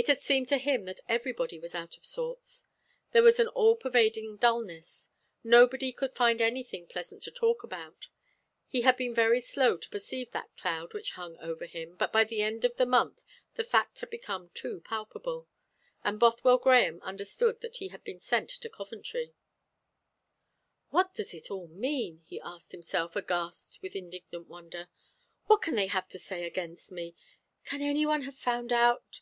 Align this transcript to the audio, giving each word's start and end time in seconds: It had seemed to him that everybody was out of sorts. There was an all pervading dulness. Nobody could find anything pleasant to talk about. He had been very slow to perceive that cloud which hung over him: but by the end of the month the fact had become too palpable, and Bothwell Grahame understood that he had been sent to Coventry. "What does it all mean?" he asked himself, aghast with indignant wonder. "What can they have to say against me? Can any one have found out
It 0.00 0.06
had 0.06 0.22
seemed 0.22 0.48
to 0.48 0.56
him 0.56 0.86
that 0.86 1.02
everybody 1.10 1.58
was 1.58 1.74
out 1.74 1.98
of 1.98 2.06
sorts. 2.06 2.64
There 3.10 3.22
was 3.22 3.38
an 3.38 3.48
all 3.48 3.76
pervading 3.76 4.38
dulness. 4.38 5.10
Nobody 5.44 5.92
could 5.92 6.14
find 6.14 6.40
anything 6.40 6.86
pleasant 6.86 7.22
to 7.24 7.30
talk 7.30 7.62
about. 7.62 8.08
He 8.66 8.80
had 8.80 8.96
been 8.96 9.14
very 9.14 9.42
slow 9.42 9.76
to 9.76 9.90
perceive 9.90 10.30
that 10.30 10.56
cloud 10.56 10.94
which 10.94 11.10
hung 11.20 11.36
over 11.36 11.66
him: 11.66 11.96
but 11.96 12.14
by 12.14 12.24
the 12.24 12.40
end 12.40 12.64
of 12.64 12.76
the 12.76 12.86
month 12.86 13.22
the 13.56 13.62
fact 13.62 13.98
had 14.00 14.08
become 14.08 14.48
too 14.54 14.80
palpable, 14.80 15.46
and 16.02 16.18
Bothwell 16.18 16.56
Grahame 16.56 17.02
understood 17.02 17.60
that 17.60 17.76
he 17.76 17.88
had 17.88 18.02
been 18.02 18.20
sent 18.20 18.48
to 18.48 18.70
Coventry. 18.70 19.34
"What 20.88 21.12
does 21.12 21.34
it 21.34 21.50
all 21.50 21.68
mean?" 21.68 22.22
he 22.26 22.40
asked 22.40 22.72
himself, 22.72 23.16
aghast 23.16 23.78
with 23.82 23.94
indignant 23.94 24.48
wonder. 24.48 24.88
"What 25.44 25.60
can 25.60 25.74
they 25.74 25.88
have 25.88 26.08
to 26.08 26.18
say 26.18 26.46
against 26.46 26.90
me? 26.90 27.14
Can 27.66 27.82
any 27.82 28.06
one 28.06 28.22
have 28.22 28.38
found 28.38 28.72
out 28.72 29.20